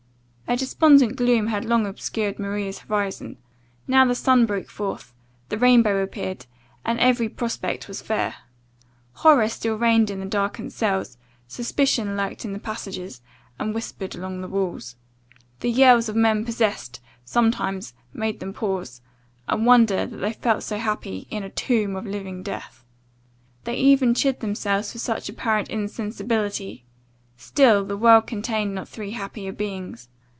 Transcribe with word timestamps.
A 0.51 0.57
despondent 0.57 1.15
gloom 1.15 1.47
had 1.47 1.63
long 1.63 1.85
obscured 1.87 2.37
Maria's 2.37 2.79
horizon 2.79 3.37
now 3.87 4.03
the 4.03 4.13
sun 4.13 4.45
broke 4.45 4.67
forth, 4.67 5.13
the 5.47 5.57
rainbow 5.57 6.03
appeared, 6.03 6.45
and 6.83 6.99
every 6.99 7.29
prospect 7.29 7.87
was 7.87 8.01
fair. 8.01 8.35
Horror 9.13 9.47
still 9.47 9.77
reigned 9.77 10.09
in 10.09 10.19
the 10.19 10.25
darkened 10.25 10.73
cells, 10.73 11.17
suspicion 11.47 12.17
lurked 12.17 12.43
in 12.43 12.51
the 12.51 12.59
passages, 12.59 13.21
and 13.59 13.73
whispered 13.73 14.13
along 14.13 14.41
the 14.41 14.49
walls. 14.49 14.97
The 15.61 15.71
yells 15.71 16.09
of 16.09 16.17
men 16.17 16.43
possessed, 16.43 16.99
sometimes, 17.23 17.93
made 18.11 18.41
them 18.41 18.51
pause, 18.51 18.99
and 19.47 19.65
wonder 19.65 20.05
that 20.05 20.17
they 20.17 20.33
felt 20.33 20.63
so 20.63 20.77
happy, 20.77 21.27
in 21.29 21.43
a 21.43 21.49
tomb 21.49 21.95
of 21.95 22.05
living 22.05 22.43
death. 22.43 22.83
They 23.63 23.75
even 23.75 24.13
chid 24.13 24.41
themselves 24.41 24.91
for 24.91 24.99
such 24.99 25.29
apparent 25.29 25.69
insensibility; 25.69 26.83
still 27.37 27.85
the 27.85 27.95
world 27.95 28.27
contained 28.27 28.75
not 28.75 28.89
three 28.89 29.11
happier 29.11 29.53
beings. 29.53 30.09